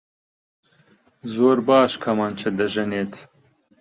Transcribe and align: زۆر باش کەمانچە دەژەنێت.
زۆر 1.33 1.57
باش 1.67 1.91
کەمانچە 2.03 2.49
دەژەنێت. 2.57 3.13